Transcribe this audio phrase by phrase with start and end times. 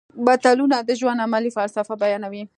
[0.27, 2.43] متلونه د ژوند عملي فلسفه بیانوي